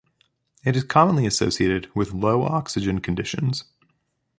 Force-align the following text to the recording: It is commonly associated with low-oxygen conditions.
It 0.65 0.75
is 0.75 0.83
commonly 0.83 1.27
associated 1.27 1.91
with 1.95 2.11
low-oxygen 2.11 3.01
conditions. 3.01 3.65